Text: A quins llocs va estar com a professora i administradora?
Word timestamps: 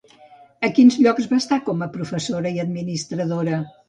A 0.67 0.69
quins 0.77 0.95
llocs 1.05 1.27
va 1.33 1.37
estar 1.43 1.59
com 1.67 1.83
a 1.87 1.87
professora 1.97 2.53
i 2.57 2.63
administradora? 2.65 3.61